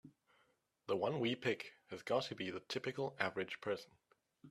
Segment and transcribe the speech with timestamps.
[0.87, 3.91] The one we pick has gotta be the typical average person.